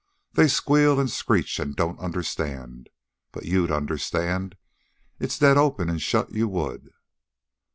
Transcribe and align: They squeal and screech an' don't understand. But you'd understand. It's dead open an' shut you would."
They 0.33 0.47
squeal 0.47 0.99
and 0.99 1.11
screech 1.11 1.59
an' 1.59 1.73
don't 1.73 1.99
understand. 1.99 2.89
But 3.31 3.45
you'd 3.45 3.69
understand. 3.69 4.57
It's 5.19 5.37
dead 5.37 5.57
open 5.57 5.91
an' 5.91 5.99
shut 5.99 6.31
you 6.31 6.47
would." 6.47 6.89